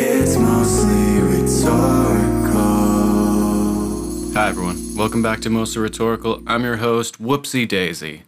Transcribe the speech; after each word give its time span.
It's 0.00 0.36
mostly 0.36 1.20
rhetorical. 1.22 2.52
Hi, 4.32 4.48
everyone. 4.48 4.94
Welcome 4.94 5.22
back 5.22 5.40
to 5.40 5.50
Mostly 5.50 5.82
Rhetorical. 5.82 6.40
I'm 6.46 6.62
your 6.62 6.76
host, 6.76 7.20
Whoopsie 7.20 7.66
Daisy. 7.66 8.22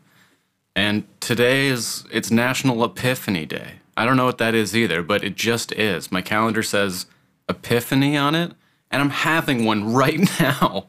And 0.75 1.05
today 1.21 1.69
is 1.69 2.05
it's 2.11 2.29
National 2.29 2.83
Epiphany 2.83 3.47
Day. 3.47 3.75
I 3.97 4.05
don't 4.05 4.17
know 4.17 4.25
what 4.25 4.39
that 4.39 4.53
is 4.53 4.75
either, 4.75 5.01
but 5.05 5.23
it 5.23 5.37
just 5.37 5.71
is. 5.71 6.11
My 6.11 6.23
calendar 6.23 6.65
says 6.65 7.07
Epiphany 7.49 8.17
on 8.17 8.35
it, 8.35 8.51
and 8.91 9.01
I'm 9.01 9.11
having 9.11 9.65
one 9.65 9.93
right 9.93 10.29
now. 10.41 10.89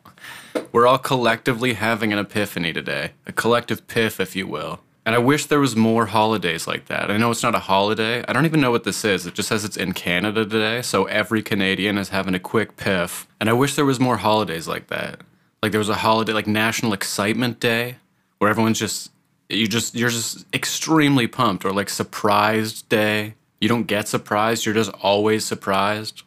We're 0.72 0.88
all 0.88 0.98
collectively 0.98 1.74
having 1.74 2.12
an 2.12 2.18
epiphany 2.18 2.74
today, 2.74 3.12
a 3.28 3.32
collective 3.32 3.86
piff, 3.86 4.20
if 4.20 4.36
you 4.36 4.48
will. 4.48 4.80
And 5.06 5.16
I 5.16 5.18
wish 5.18 5.48
there 5.48 5.60
was 5.60 5.76
more 5.76 6.06
holidays 6.06 6.68
like 6.68 6.86
that. 6.86 7.10
I 7.10 7.18
know 7.18 7.32
it's 7.32 7.42
not 7.42 7.56
a 7.56 7.60
holiday. 7.60 8.24
I 8.28 8.34
don't 8.34 8.46
even 8.46 8.62
know 8.62 8.70
what 8.70 8.84
this 8.84 9.04
is. 9.04 9.26
It 9.26 9.34
just 9.34 9.50
says 9.50 9.66
it's 9.66 9.78
in 9.78 9.94
Canada 9.94 10.46
today, 10.46 10.84
so 10.84 11.06
every 11.06 11.42
Canadian 11.42 11.98
is 11.98 12.10
having 12.10 12.36
a 12.36 12.40
quick 12.40 12.78
piff. 12.78 13.28
And 13.40 13.50
I 13.50 13.54
wish 13.54 13.76
there 13.76 13.86
was 13.86 14.00
more 14.00 14.18
holidays 14.18 14.68
like 14.68 14.88
that. 14.88 15.22
Like 15.64 15.72
there 15.72 15.80
was 15.80 15.90
a 15.90 15.96
holiday 15.96 16.34
like 16.34 16.48
National 16.48 16.94
Excitement 16.94 17.60
Day 17.60 17.98
where 18.38 18.50
everyone's 18.50 18.80
just 18.80 19.12
you 19.50 19.68
just 19.68 19.96
you're 19.96 20.10
just 20.10 20.46
extremely 20.54 21.28
pumped 21.28 21.66
or 21.66 21.72
like 21.72 21.90
surprised 21.90 22.88
day. 22.90 23.36
You 23.60 23.70
don't 23.70 23.84
get 23.84 24.08
surprised, 24.08 24.66
you're 24.66 24.76
just 24.76 24.92
always 25.02 25.46
surprised. 25.46 26.24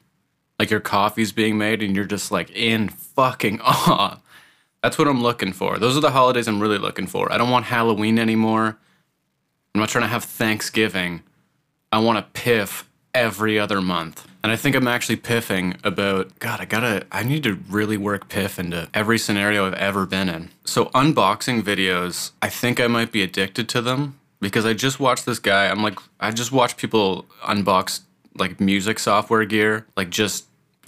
Like 0.58 0.70
your 0.70 0.80
coffee's 0.80 1.32
being 1.32 1.58
made 1.58 1.82
and 1.82 1.96
you're 1.96 2.04
just 2.04 2.30
like 2.30 2.50
in 2.50 2.88
fucking 2.88 3.60
awe. 3.64 4.18
That's 4.84 4.98
what 4.98 5.08
I'm 5.08 5.22
looking 5.22 5.54
for. 5.54 5.78
Those 5.78 5.96
are 5.96 6.00
the 6.00 6.10
holidays 6.10 6.46
I'm 6.46 6.60
really 6.60 6.76
looking 6.76 7.06
for. 7.06 7.32
I 7.32 7.38
don't 7.38 7.48
want 7.48 7.64
Halloween 7.64 8.18
anymore. 8.18 8.76
I'm 9.74 9.80
not 9.80 9.88
trying 9.88 10.04
to 10.04 10.08
have 10.08 10.24
Thanksgiving. 10.24 11.22
I 11.90 12.00
want 12.00 12.18
to 12.18 12.38
piff 12.38 12.86
every 13.14 13.58
other 13.58 13.80
month. 13.80 14.28
And 14.42 14.52
I 14.52 14.56
think 14.56 14.76
I'm 14.76 14.86
actually 14.86 15.16
piffing 15.16 15.76
about, 15.84 16.38
God, 16.38 16.60
I 16.60 16.66
gotta, 16.66 17.06
I 17.10 17.22
need 17.22 17.44
to 17.44 17.54
really 17.70 17.96
work 17.96 18.28
piff 18.28 18.58
into 18.58 18.90
every 18.92 19.16
scenario 19.16 19.66
I've 19.66 19.72
ever 19.72 20.04
been 20.04 20.28
in. 20.28 20.50
So, 20.66 20.90
unboxing 20.90 21.62
videos, 21.62 22.32
I 22.42 22.50
think 22.50 22.78
I 22.78 22.86
might 22.86 23.10
be 23.10 23.22
addicted 23.22 23.70
to 23.70 23.80
them 23.80 24.18
because 24.38 24.66
I 24.66 24.74
just 24.74 25.00
watched 25.00 25.24
this 25.24 25.38
guy. 25.38 25.68
I'm 25.68 25.82
like, 25.82 25.98
I 26.20 26.30
just 26.30 26.52
watch 26.52 26.76
people 26.76 27.24
unbox 27.42 28.00
like 28.36 28.60
music 28.60 28.98
software 28.98 29.46
gear, 29.46 29.86
like 29.96 30.10
just 30.10 30.44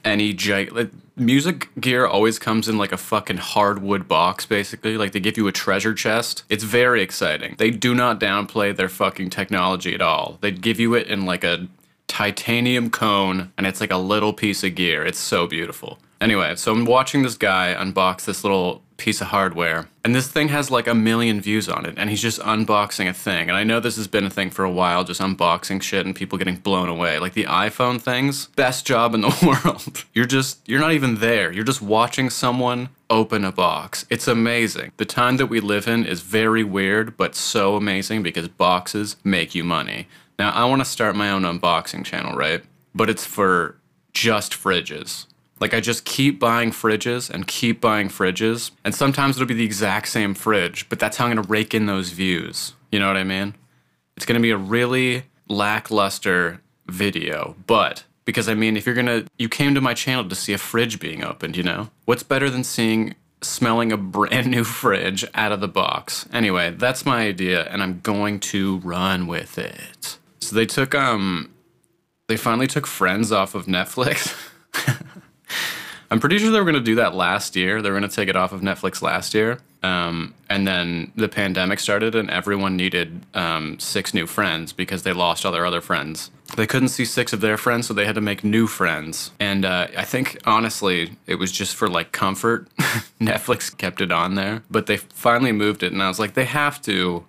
any 0.07 0.33
gi- 0.33 0.71
like, 0.71 0.91
music 1.17 1.69
gear 1.81 2.07
always 2.07 2.39
comes 2.39 2.69
in 2.69 2.79
like 2.79 2.93
a 2.93 2.97
fucking 2.97 3.39
hardwood 3.39 4.07
box 4.07 4.47
basically. 4.47 4.97
Like 4.97 5.13
they 5.13 5.21
give 5.21 5.37
you 5.37 5.49
a 5.49 5.53
treasure 5.53 5.95
chest. 5.95 6.45
It's 6.49 6.65
very 6.65 7.03
exciting. 7.03 7.57
They 7.59 7.71
do 7.71 7.95
not 7.95 8.21
downplay 8.21 8.75
their 8.77 8.89
fucking 8.89 9.31
technology 9.31 9.95
at 9.95 10.03
all. 10.03 10.39
They 10.41 10.53
give 10.53 10.79
you 10.79 10.95
it 10.95 11.09
in 11.09 11.25
like 11.27 11.45
a 11.45 11.69
titanium 12.07 12.91
cone 12.91 13.53
and 13.59 13.67
it's 13.67 13.81
like 13.81 13.91
a 13.91 13.97
little 13.97 14.33
piece 14.33 14.63
of 14.63 14.75
gear. 14.75 15.05
It's 15.05 15.19
so 15.19 15.47
beautiful 15.47 15.99
anyway 16.21 16.55
so 16.57 16.73
i'm 16.73 16.85
watching 16.85 17.23
this 17.23 17.37
guy 17.37 17.75
unbox 17.79 18.25
this 18.25 18.43
little 18.45 18.83
piece 18.97 19.21
of 19.21 19.29
hardware 19.29 19.89
and 20.07 20.15
this 20.15 20.29
thing 20.29 20.51
has 20.51 20.71
like 20.71 20.87
a 20.87 20.95
million 20.95 21.41
views 21.41 21.69
on 21.69 21.85
it 21.85 21.95
and 21.97 22.09
he's 22.09 22.23
just 22.23 22.39
unboxing 22.39 23.09
a 23.09 23.13
thing. 23.13 23.49
And 23.49 23.59
i 23.59 23.65
know 23.65 23.81
this 23.81 23.97
has 23.97 24.07
been 24.07 24.25
a 24.25 24.31
thing 24.31 24.51
for 24.51 24.65
a 24.65 24.71
while 24.71 25.03
just 25.03 25.21
unboxing 25.21 25.83
shit 25.83 26.07
and 26.07 26.15
people 26.15 26.39
getting 26.39 26.55
blown 26.55 26.89
away. 26.89 27.19
Like 27.19 27.33
the 27.33 27.43
iphone 27.45 28.01
things 28.01 28.47
best 28.55 28.87
job 28.87 29.15
in 29.15 29.23
the 29.23 29.37
world. 29.65 30.05
You're 30.15 30.25
just 30.25 30.61
you're 30.69 30.79
not 30.79 30.93
even 30.93 31.17
there. 31.17 31.51
You're 31.51 31.65
just 31.65 31.83
watching 31.83 32.31
someone 32.31 32.91
open 33.11 33.45
a 33.45 33.51
box. 33.51 34.07
It's 34.11 34.29
amazing. 34.29 34.93
The 34.97 35.05
time 35.05 35.39
that 35.39 35.47
we 35.47 35.59
live 35.59 35.89
in 35.89 36.07
is 36.07 36.21
very 36.21 36.63
weird 36.63 37.17
but 37.17 37.35
so 37.35 37.75
amazing 37.75 38.23
because 38.23 38.47
boxes 38.47 39.17
make 39.25 39.57
you 39.57 39.65
money. 39.65 40.07
Now 40.39 40.53
i 40.53 40.65
want 40.67 40.83
to 40.83 40.85
start 40.85 41.17
my 41.17 41.31
own 41.31 41.43
unboxing 41.43 42.05
channel 42.05 42.37
right? 42.37 42.63
But 42.95 43.11
it's 43.11 43.27
for 43.27 43.77
just 44.13 44.53
fridges 44.53 45.27
like 45.61 45.75
I 45.75 45.81
just 45.81 46.05
keep 46.05 46.39
buying 46.39 46.71
fridges 46.71 47.31
and 47.31 47.47
keep 47.47 47.81
buying 47.81 48.09
fridges, 48.09 48.71
and 48.85 48.95
sometimes 48.95 49.37
it'll 49.37 49.49
be 49.49 49.55
the 49.55 49.65
exact 49.65 50.09
same 50.09 50.35
fridge, 50.35 50.89
but 50.89 50.99
that's 50.99 51.17
how 51.17 51.27
I'm 51.27 51.35
gonna 51.37 51.49
rake 51.49 51.75
in 51.75 51.87
those 51.87 52.11
views. 52.11 52.75
You 52.93 52.99
know 52.99 53.09
what 53.09 53.17
I 53.17 53.25
mean? 53.25 53.55
It's 54.17 54.27
gonna 54.27 54.41
be 54.41 54.51
a 54.51 54.57
really 54.57 55.25
lackluster 55.49 56.61
video, 56.87 57.57
but 57.67 58.05
because 58.27 58.49
I 58.49 58.55
mean, 58.55 58.77
if 58.77 58.85
you're 58.85 58.95
gonna, 58.95 59.25
you 59.39 59.49
came 59.49 59.75
to 59.75 59.81
my 59.81 59.95
channel 59.95 60.29
to 60.29 60.35
see 60.35 60.53
a 60.53 60.59
fridge 60.59 61.01
being 61.01 61.25
opened, 61.25 61.57
you 61.57 61.63
know? 61.63 61.91
What's 62.05 62.23
better 62.23 62.51
than 62.51 62.65
seeing, 62.65 63.15
smelling 63.41 63.93
a 63.93 63.97
brand 63.97 64.49
new 64.49 64.65
fridge 64.65 65.25
out 65.35 65.53
of 65.53 65.61
the 65.61 65.69
box? 65.69 66.29
Anyway, 66.33 66.75
that's 66.77 67.07
my 67.07 67.21
idea, 67.21 67.65
and 67.71 67.83
I'm 67.83 68.01
going 68.01 68.41
to 68.41 68.79
run 68.79 69.27
with 69.27 69.59
it. 69.59 70.19
So 70.41 70.55
they 70.55 70.67
took, 70.67 70.95
um, 70.95 71.55
they 72.27 72.37
finally 72.37 72.67
took 72.67 72.87
Friends 72.87 73.33
off 73.33 73.55
of 73.55 73.67
Netflix. 73.67 74.37
I'm 76.11 76.21
pretty 76.21 76.39
sure 76.39 76.51
they 76.51 76.59
were 76.59 76.65
going 76.65 76.75
to 76.75 76.81
do 76.81 76.97
that 76.97 77.15
last 77.15 77.57
year. 77.57 77.83
They 77.83 77.91
were 77.91 77.99
going 77.99 78.09
to 78.09 78.15
take 78.15 78.29
it 78.29 78.37
off 78.37 78.53
of 78.53 78.61
Netflix 78.61 79.03
last 79.03 79.35
year. 79.35 79.59
Um, 79.83 80.35
and 80.49 80.67
then 80.67 81.13
the 81.15 81.29
pandemic 81.29 81.79
started, 81.79 82.15
and 82.15 82.31
everyone 82.31 82.77
needed 82.77 83.25
um, 83.35 83.79
six 83.79 84.15
new 84.15 84.27
friends 84.27 84.73
because 84.73 85.03
they 85.03 85.13
lost 85.13 85.45
all 85.45 85.53
their 85.53 85.67
other 85.67 85.81
friends. 85.81 86.31
They 86.57 86.67
couldn't 86.67 86.89
see 86.89 87.05
six 87.05 87.33
of 87.33 87.41
their 87.41 87.57
friends, 87.57 87.87
so 87.87 87.95
they 87.95 88.05
had 88.05 88.15
to 88.15 88.21
make 88.21 88.45
new 88.45 88.67
friends. 88.67 89.33
And 89.39 89.65
uh, 89.65 89.89
I 89.97 90.05
think, 90.05 90.39
honestly, 90.45 91.17
it 91.27 91.37
was 91.37 91.53
just 91.53 91.75
for 91.75 91.89
like 91.89 92.13
comfort. 92.13 92.69
Netflix 93.21 93.77
kept 93.77 94.01
it 94.01 94.13
on 94.13 94.35
there, 94.35 94.63
but 94.71 94.87
they 94.87 94.97
finally 94.97 95.53
moved 95.53 95.83
it, 95.83 95.93
and 95.93 96.03
I 96.03 96.09
was 96.09 96.19
like, 96.19 96.35
they 96.35 96.45
have 96.45 96.81
to. 96.83 97.25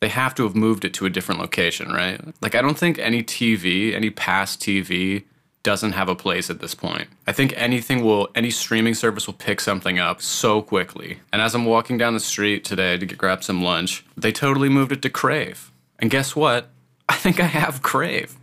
They 0.00 0.08
have 0.08 0.34
to 0.34 0.42
have 0.42 0.56
moved 0.56 0.84
it 0.84 0.92
to 0.94 1.06
a 1.06 1.10
different 1.10 1.40
location, 1.40 1.92
right? 1.92 2.20
Like, 2.40 2.56
I 2.56 2.60
don't 2.60 2.76
think 2.76 2.98
any 2.98 3.22
TV, 3.22 3.94
any 3.94 4.10
past 4.10 4.60
TV, 4.60 5.22
doesn't 5.62 5.92
have 5.92 6.08
a 6.08 6.16
place 6.16 6.50
at 6.50 6.60
this 6.60 6.74
point. 6.74 7.08
I 7.26 7.32
think 7.32 7.52
anything 7.56 8.02
will, 8.04 8.28
any 8.34 8.50
streaming 8.50 8.94
service 8.94 9.26
will 9.26 9.34
pick 9.34 9.60
something 9.60 9.98
up 9.98 10.20
so 10.20 10.62
quickly. 10.62 11.20
And 11.32 11.40
as 11.40 11.54
I'm 11.54 11.64
walking 11.64 11.98
down 11.98 12.14
the 12.14 12.20
street 12.20 12.64
today 12.64 12.96
to 12.98 13.06
get, 13.06 13.18
grab 13.18 13.44
some 13.44 13.62
lunch, 13.62 14.04
they 14.16 14.32
totally 14.32 14.68
moved 14.68 14.92
it 14.92 15.02
to 15.02 15.10
Crave. 15.10 15.70
And 15.98 16.10
guess 16.10 16.34
what? 16.34 16.70
I 17.08 17.14
think 17.14 17.40
I 17.40 17.44
have 17.44 17.82
Crave. 17.82 18.36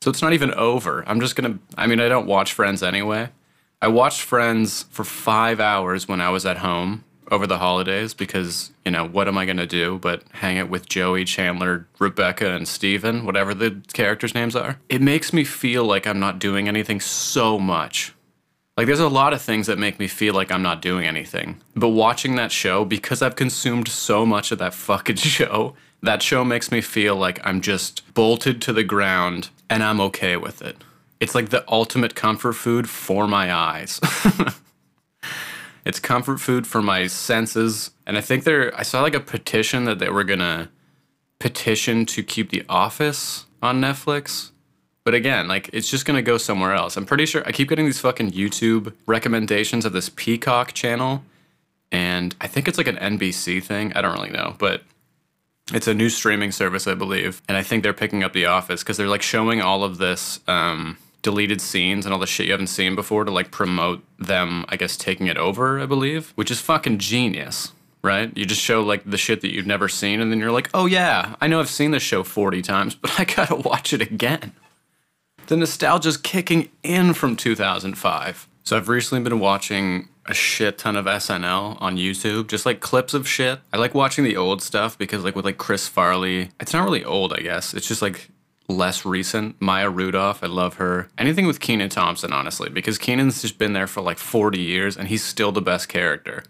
So 0.00 0.10
it's 0.10 0.22
not 0.22 0.32
even 0.32 0.52
over. 0.54 1.04
I'm 1.06 1.20
just 1.20 1.36
gonna, 1.36 1.58
I 1.76 1.86
mean, 1.86 2.00
I 2.00 2.08
don't 2.08 2.26
watch 2.26 2.52
Friends 2.52 2.82
anyway. 2.82 3.30
I 3.80 3.88
watched 3.88 4.22
Friends 4.22 4.84
for 4.90 5.04
five 5.04 5.60
hours 5.60 6.08
when 6.08 6.20
I 6.20 6.30
was 6.30 6.44
at 6.44 6.58
home 6.58 7.04
over 7.30 7.46
the 7.46 7.58
holidays 7.58 8.14
because, 8.14 8.72
you 8.84 8.90
know, 8.90 9.06
what 9.06 9.28
am 9.28 9.38
I 9.38 9.44
going 9.44 9.58
to 9.58 9.66
do 9.66 9.98
but 9.98 10.22
hang 10.32 10.58
out 10.58 10.68
with 10.68 10.88
Joey, 10.88 11.24
Chandler, 11.24 11.86
Rebecca, 11.98 12.50
and 12.50 12.66
Steven, 12.66 13.24
whatever 13.24 13.54
the 13.54 13.82
characters' 13.92 14.34
names 14.34 14.56
are? 14.56 14.78
It 14.88 15.02
makes 15.02 15.32
me 15.32 15.44
feel 15.44 15.84
like 15.84 16.06
I'm 16.06 16.20
not 16.20 16.38
doing 16.38 16.68
anything 16.68 17.00
so 17.00 17.58
much. 17.58 18.14
Like, 18.76 18.86
there's 18.86 19.00
a 19.00 19.08
lot 19.08 19.32
of 19.32 19.42
things 19.42 19.66
that 19.66 19.78
make 19.78 19.98
me 19.98 20.06
feel 20.06 20.34
like 20.34 20.52
I'm 20.52 20.62
not 20.62 20.80
doing 20.80 21.04
anything. 21.04 21.60
But 21.74 21.88
watching 21.88 22.36
that 22.36 22.52
show, 22.52 22.84
because 22.84 23.22
I've 23.22 23.34
consumed 23.34 23.88
so 23.88 24.24
much 24.24 24.52
of 24.52 24.58
that 24.58 24.72
fucking 24.72 25.16
show, 25.16 25.74
that 26.02 26.22
show 26.22 26.44
makes 26.44 26.70
me 26.70 26.80
feel 26.80 27.16
like 27.16 27.44
I'm 27.44 27.60
just 27.60 28.14
bolted 28.14 28.62
to 28.62 28.72
the 28.72 28.84
ground 28.84 29.50
and 29.68 29.82
I'm 29.82 30.00
okay 30.00 30.36
with 30.36 30.62
it. 30.62 30.76
It's 31.20 31.34
like 31.34 31.48
the 31.48 31.64
ultimate 31.68 32.14
comfort 32.14 32.52
food 32.52 32.88
for 32.88 33.26
my 33.26 33.52
eyes. 33.52 34.00
It's 35.88 35.98
comfort 35.98 36.38
food 36.38 36.66
for 36.66 36.82
my 36.82 37.06
senses. 37.06 37.92
And 38.06 38.18
I 38.18 38.20
think 38.20 38.44
there, 38.44 38.78
I 38.78 38.82
saw 38.82 39.00
like 39.00 39.14
a 39.14 39.20
petition 39.20 39.84
that 39.86 39.98
they 39.98 40.10
were 40.10 40.22
gonna 40.22 40.68
petition 41.38 42.04
to 42.04 42.22
keep 42.22 42.50
The 42.50 42.62
Office 42.68 43.46
on 43.62 43.80
Netflix. 43.80 44.50
But 45.02 45.14
again, 45.14 45.48
like 45.48 45.70
it's 45.72 45.90
just 45.90 46.04
gonna 46.04 46.20
go 46.20 46.36
somewhere 46.36 46.74
else. 46.74 46.98
I'm 46.98 47.06
pretty 47.06 47.24
sure 47.24 47.42
I 47.46 47.52
keep 47.52 47.70
getting 47.70 47.86
these 47.86 48.00
fucking 48.00 48.32
YouTube 48.32 48.92
recommendations 49.06 49.86
of 49.86 49.94
this 49.94 50.10
Peacock 50.10 50.74
channel. 50.74 51.24
And 51.90 52.36
I 52.38 52.48
think 52.48 52.68
it's 52.68 52.76
like 52.76 52.86
an 52.86 52.98
NBC 52.98 53.62
thing. 53.62 53.94
I 53.94 54.02
don't 54.02 54.12
really 54.12 54.28
know, 54.28 54.56
but 54.58 54.82
it's 55.72 55.88
a 55.88 55.94
new 55.94 56.10
streaming 56.10 56.52
service, 56.52 56.86
I 56.86 56.92
believe. 56.92 57.40
And 57.48 57.56
I 57.56 57.62
think 57.62 57.82
they're 57.82 57.94
picking 57.94 58.22
up 58.22 58.34
The 58.34 58.44
Office 58.44 58.82
because 58.82 58.98
they're 58.98 59.08
like 59.08 59.22
showing 59.22 59.62
all 59.62 59.84
of 59.84 59.96
this 59.96 60.40
um, 60.46 60.98
deleted 61.22 61.60
scenes 61.60 62.06
and 62.06 62.12
all 62.12 62.20
the 62.20 62.26
shit 62.26 62.46
you 62.46 62.52
haven't 62.52 62.68
seen 62.68 62.94
before 62.94 63.24
to 63.24 63.30
like 63.30 63.50
promote 63.50 64.02
them, 64.18 64.64
I 64.68 64.76
guess, 64.76 64.96
taking 64.96 65.26
it 65.26 65.36
over, 65.36 65.80
I 65.80 65.86
believe, 65.86 66.32
which 66.36 66.50
is 66.50 66.60
fucking 66.60 66.98
genius, 66.98 67.72
right? 68.02 68.34
You 68.36 68.46
just 68.46 68.60
show 68.60 68.82
like 68.82 69.08
the 69.08 69.18
shit 69.18 69.40
that 69.40 69.52
you've 69.52 69.66
never 69.66 69.88
seen 69.88 70.20
and 70.20 70.30
then 70.30 70.38
you're 70.38 70.52
like, 70.52 70.70
oh 70.74 70.86
yeah, 70.86 71.34
I 71.40 71.48
know 71.48 71.60
I've 71.60 71.70
seen 71.70 71.90
this 71.90 72.02
show 72.02 72.22
40 72.22 72.62
times, 72.62 72.94
but 72.94 73.18
I 73.18 73.24
gotta 73.24 73.56
watch 73.56 73.92
it 73.92 74.02
again. 74.02 74.52
The 75.46 75.56
nostalgia's 75.56 76.18
kicking 76.18 76.68
in 76.82 77.14
from 77.14 77.34
2005. 77.34 78.48
So 78.64 78.76
I've 78.76 78.88
recently 78.90 79.24
been 79.24 79.40
watching 79.40 80.08
a 80.26 80.34
shit 80.34 80.76
ton 80.76 80.94
of 80.94 81.06
SNL 81.06 81.80
on 81.80 81.96
YouTube, 81.96 82.48
just 82.48 82.66
like 82.66 82.80
clips 82.80 83.14
of 83.14 83.26
shit. 83.26 83.60
I 83.72 83.78
like 83.78 83.94
watching 83.94 84.24
the 84.24 84.36
old 84.36 84.60
stuff 84.60 84.98
because 84.98 85.24
like 85.24 85.34
with 85.34 85.46
like 85.46 85.56
Chris 85.56 85.88
Farley, 85.88 86.50
it's 86.60 86.74
not 86.74 86.84
really 86.84 87.02
old, 87.02 87.32
I 87.32 87.40
guess. 87.40 87.72
It's 87.72 87.88
just 87.88 88.02
like 88.02 88.28
less 88.68 89.04
recent. 89.04 89.60
Maya 89.60 89.90
Rudolph, 89.90 90.42
I 90.44 90.46
love 90.46 90.74
her. 90.74 91.08
Anything 91.16 91.46
with 91.46 91.60
Kenan 91.60 91.88
Thompson, 91.88 92.32
honestly, 92.32 92.68
because 92.68 92.98
Kenan's 92.98 93.42
just 93.42 93.58
been 93.58 93.72
there 93.72 93.86
for 93.86 94.00
like 94.00 94.18
40 94.18 94.60
years 94.60 94.96
and 94.96 95.08
he's 95.08 95.24
still 95.24 95.52
the 95.52 95.62
best 95.62 95.88
character. 95.88 96.44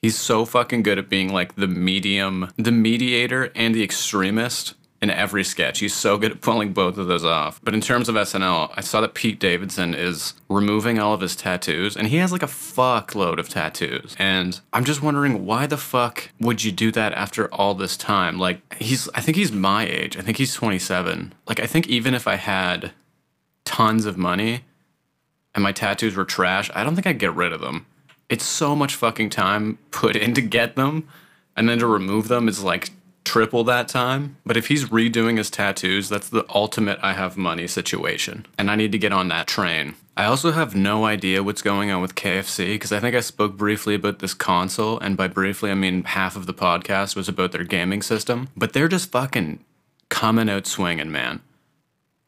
He's 0.00 0.16
so 0.16 0.44
fucking 0.44 0.82
good 0.82 0.98
at 0.98 1.08
being 1.08 1.32
like 1.32 1.56
the 1.56 1.66
medium, 1.66 2.50
the 2.56 2.72
mediator 2.72 3.50
and 3.54 3.74
the 3.74 3.82
extremist 3.82 4.74
in 5.00 5.10
every 5.10 5.44
sketch. 5.44 5.78
He's 5.78 5.94
so 5.94 6.18
good 6.18 6.32
at 6.32 6.40
pulling 6.40 6.72
both 6.72 6.98
of 6.98 7.06
those 7.06 7.24
off. 7.24 7.60
But 7.62 7.74
in 7.74 7.80
terms 7.80 8.08
of 8.08 8.16
SNL, 8.16 8.72
I 8.76 8.80
saw 8.80 9.00
that 9.00 9.14
Pete 9.14 9.38
Davidson 9.38 9.94
is 9.94 10.34
removing 10.48 10.98
all 10.98 11.14
of 11.14 11.20
his 11.20 11.36
tattoos, 11.36 11.96
and 11.96 12.08
he 12.08 12.16
has 12.16 12.32
like 12.32 12.42
a 12.42 12.46
fuckload 12.46 13.38
of 13.38 13.48
tattoos. 13.48 14.16
And 14.18 14.60
I'm 14.72 14.84
just 14.84 15.02
wondering 15.02 15.46
why 15.46 15.66
the 15.66 15.76
fuck 15.76 16.30
would 16.40 16.64
you 16.64 16.72
do 16.72 16.90
that 16.92 17.12
after 17.12 17.52
all 17.54 17.74
this 17.74 17.96
time? 17.96 18.38
Like, 18.38 18.74
he's, 18.74 19.08
I 19.14 19.20
think 19.20 19.36
he's 19.36 19.52
my 19.52 19.86
age. 19.86 20.16
I 20.16 20.22
think 20.22 20.36
he's 20.36 20.54
27. 20.54 21.32
Like, 21.46 21.60
I 21.60 21.66
think 21.66 21.86
even 21.86 22.14
if 22.14 22.26
I 22.26 22.34
had 22.34 22.92
tons 23.64 24.04
of 24.04 24.18
money 24.18 24.64
and 25.54 25.62
my 25.62 25.72
tattoos 25.72 26.16
were 26.16 26.24
trash, 26.24 26.70
I 26.74 26.82
don't 26.82 26.96
think 26.96 27.06
I'd 27.06 27.20
get 27.20 27.34
rid 27.34 27.52
of 27.52 27.60
them. 27.60 27.86
It's 28.28 28.44
so 28.44 28.74
much 28.74 28.96
fucking 28.96 29.30
time 29.30 29.78
put 29.90 30.16
in 30.16 30.34
to 30.34 30.42
get 30.42 30.74
them, 30.76 31.08
and 31.56 31.68
then 31.68 31.78
to 31.78 31.86
remove 31.86 32.28
them 32.28 32.46
is 32.46 32.62
like 32.62 32.90
triple 33.28 33.62
that 33.64 33.88
time. 33.88 34.38
But 34.46 34.56
if 34.56 34.68
he's 34.68 34.86
redoing 34.86 35.36
his 35.36 35.50
tattoos, 35.50 36.08
that's 36.08 36.30
the 36.30 36.46
ultimate 36.48 36.98
I 37.02 37.12
have 37.12 37.36
money 37.36 37.66
situation. 37.66 38.46
And 38.56 38.70
I 38.70 38.74
need 38.74 38.90
to 38.92 38.98
get 38.98 39.12
on 39.12 39.28
that 39.28 39.46
train. 39.46 39.94
I 40.16 40.24
also 40.24 40.50
have 40.52 40.74
no 40.74 41.04
idea 41.04 41.42
what's 41.44 41.60
going 41.60 41.90
on 41.90 42.00
with 42.00 42.14
KFC 42.14 42.74
because 42.74 42.90
I 42.90 43.00
think 43.00 43.14
I 43.14 43.20
spoke 43.20 43.56
briefly 43.56 43.94
about 43.94 44.18
this 44.18 44.34
console, 44.34 44.98
and 44.98 45.16
by 45.16 45.28
briefly, 45.28 45.70
I 45.70 45.74
mean 45.74 46.02
half 46.04 46.36
of 46.36 46.46
the 46.46 46.54
podcast 46.54 47.14
was 47.14 47.28
about 47.28 47.52
their 47.52 47.64
gaming 47.64 48.02
system. 48.02 48.48
But 48.56 48.72
they're 48.72 48.88
just 48.88 49.12
fucking 49.12 49.62
coming 50.08 50.48
out 50.48 50.66
swinging, 50.66 51.12
man. 51.12 51.40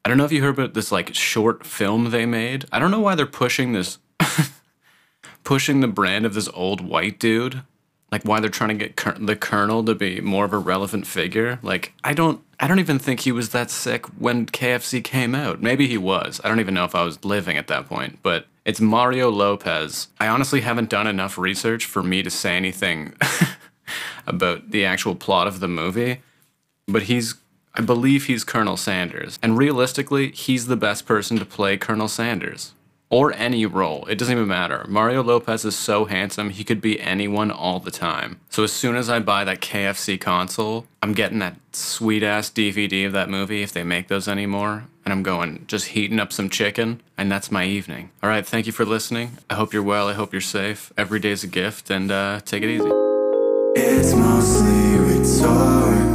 I 0.04 0.08
don't 0.08 0.18
know 0.18 0.24
if 0.24 0.32
you 0.32 0.42
heard 0.42 0.58
about 0.58 0.74
this 0.74 0.92
like 0.92 1.14
short 1.14 1.66
film 1.66 2.10
they 2.10 2.26
made. 2.26 2.66
I 2.70 2.78
don't 2.78 2.90
know 2.90 3.00
why 3.00 3.14
they're 3.14 3.26
pushing 3.26 3.72
this, 3.72 3.98
pushing 5.44 5.80
the 5.80 5.88
brand 5.88 6.26
of 6.26 6.34
this 6.34 6.48
old 6.52 6.82
white 6.82 7.18
dude 7.18 7.62
like 8.12 8.24
why 8.24 8.40
they're 8.40 8.50
trying 8.50 8.76
to 8.78 8.88
get 8.88 9.26
the 9.26 9.36
colonel 9.36 9.84
to 9.84 9.94
be 9.94 10.20
more 10.20 10.44
of 10.44 10.52
a 10.52 10.58
relevant 10.58 11.06
figure? 11.06 11.58
Like 11.62 11.92
i 12.04 12.12
don't 12.12 12.42
i 12.58 12.66
don't 12.66 12.78
even 12.78 12.98
think 12.98 13.20
he 13.20 13.32
was 13.32 13.50
that 13.50 13.70
sick 13.70 14.06
when 14.18 14.46
kfc 14.46 15.02
came 15.04 15.34
out. 15.34 15.62
Maybe 15.62 15.86
he 15.86 15.98
was. 15.98 16.40
I 16.44 16.48
don't 16.48 16.60
even 16.60 16.74
know 16.74 16.84
if 16.84 16.94
i 16.94 17.02
was 17.02 17.24
living 17.24 17.56
at 17.56 17.68
that 17.68 17.86
point 17.86 18.18
but 18.22 18.46
it's 18.64 18.80
mario 18.80 19.30
lopez. 19.30 20.08
I 20.18 20.28
honestly 20.28 20.60
haven't 20.60 20.90
done 20.90 21.06
enough 21.06 21.38
research 21.38 21.84
for 21.84 22.02
me 22.02 22.22
to 22.22 22.30
say 22.30 22.56
anything 22.56 23.14
about 24.26 24.70
the 24.70 24.84
actual 24.84 25.14
plot 25.14 25.46
of 25.46 25.60
the 25.60 25.68
movie 25.68 26.20
but 26.86 27.04
he's 27.04 27.34
i 27.74 27.80
believe 27.80 28.26
he's 28.26 28.44
colonel 28.44 28.76
sanders. 28.76 29.38
And 29.42 29.56
realistically 29.56 30.30
he's 30.32 30.66
the 30.66 30.76
best 30.76 31.06
person 31.06 31.38
to 31.38 31.44
play 31.44 31.76
colonel 31.76 32.08
sanders 32.08 32.74
or 33.10 33.32
any 33.34 33.66
role. 33.66 34.06
It 34.06 34.16
doesn't 34.16 34.34
even 34.34 34.48
matter. 34.48 34.86
Mario 34.88 35.22
Lopez 35.22 35.64
is 35.64 35.76
so 35.76 36.04
handsome, 36.06 36.50
he 36.50 36.64
could 36.64 36.80
be 36.80 37.00
anyone 37.00 37.50
all 37.50 37.80
the 37.80 37.90
time. 37.90 38.40
So 38.48 38.62
as 38.62 38.72
soon 38.72 38.96
as 38.96 39.10
I 39.10 39.18
buy 39.18 39.44
that 39.44 39.60
KFC 39.60 40.18
console, 40.18 40.86
I'm 41.02 41.12
getting 41.12 41.40
that 41.40 41.56
sweet 41.72 42.22
ass 42.22 42.48
DVD 42.50 43.06
of 43.06 43.12
that 43.12 43.28
movie 43.28 43.62
if 43.62 43.72
they 43.72 43.82
make 43.82 44.08
those 44.08 44.28
anymore. 44.28 44.84
And 45.04 45.12
I'm 45.12 45.22
going, 45.22 45.64
just 45.66 45.88
heating 45.88 46.20
up 46.20 46.32
some 46.32 46.48
chicken, 46.48 47.02
and 47.18 47.32
that's 47.32 47.50
my 47.50 47.64
evening. 47.64 48.10
All 48.22 48.28
right, 48.28 48.46
thank 48.46 48.66
you 48.66 48.72
for 48.72 48.84
listening. 48.84 49.38
I 49.48 49.54
hope 49.54 49.72
you're 49.72 49.82
well. 49.82 50.08
I 50.08 50.12
hope 50.12 50.32
you're 50.32 50.40
safe. 50.40 50.92
Every 50.96 51.18
day's 51.18 51.42
a 51.42 51.48
gift, 51.48 51.90
and 51.90 52.12
uh, 52.12 52.40
take 52.44 52.62
it 52.62 52.68
easy. 52.68 52.90
It's 53.74 54.14
mostly 54.14 54.98
rhetorical. 54.98 56.09